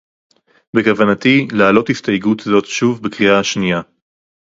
בכוונתי 0.75 1.47
להעלות 1.51 1.89
הסתייגות 1.89 2.39
זאת 2.39 2.65
שוב 2.65 3.03
בקריאה 3.03 3.39
השנייה 3.39 3.81